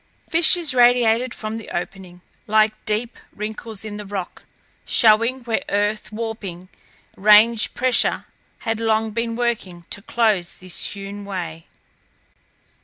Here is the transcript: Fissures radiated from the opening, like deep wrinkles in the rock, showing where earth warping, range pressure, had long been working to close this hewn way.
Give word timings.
Fissures 0.31 0.73
radiated 0.73 1.31
from 1.31 1.59
the 1.59 1.69
opening, 1.69 2.21
like 2.47 2.85
deep 2.85 3.19
wrinkles 3.35 3.85
in 3.85 3.97
the 3.97 4.05
rock, 4.07 4.41
showing 4.83 5.41
where 5.43 5.61
earth 5.69 6.11
warping, 6.11 6.69
range 7.15 7.75
pressure, 7.75 8.25
had 8.61 8.79
long 8.79 9.11
been 9.11 9.35
working 9.35 9.85
to 9.91 10.01
close 10.01 10.53
this 10.55 10.87
hewn 10.93 11.23
way. 11.23 11.67